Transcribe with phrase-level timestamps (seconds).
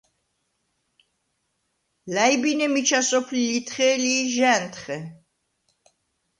[2.13, 4.97] ლა̈ჲბინე მიჩა სოფლი ლითხე̄ლი ი ჟ’ა̈ნთხე.